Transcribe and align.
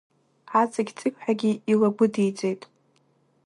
Аҵықь-аҵықьҳәагьы 0.61 1.51
илагәыдиҵеит. 1.71 2.61